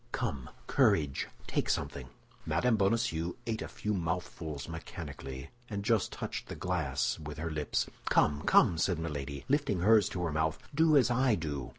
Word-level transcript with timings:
Come, 0.11 0.49
courage! 0.65 1.27
take 1.45 1.69
something." 1.69 2.09
Mme. 2.47 2.73
Bonacieux 2.75 3.33
ate 3.45 3.61
a 3.61 3.67
few 3.67 3.93
mouthfuls 3.93 4.67
mechanically, 4.67 5.51
and 5.69 5.85
just 5.85 6.11
touched 6.11 6.47
the 6.47 6.55
glass 6.55 7.19
with 7.19 7.37
her 7.37 7.51
lips. 7.51 7.85
"Come, 8.09 8.41
come!" 8.41 8.79
said 8.79 8.97
Milady, 8.97 9.45
lifting 9.47 9.81
hers 9.81 10.09
to 10.09 10.23
her 10.23 10.31
mouth, 10.31 10.57
"do 10.73 10.97
as 10.97 11.11
I 11.11 11.35
do." 11.35 11.69